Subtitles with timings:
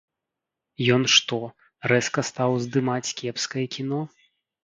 [0.95, 1.37] Ён што,
[1.91, 4.01] рэзка стаў здымаць кепскае кіно?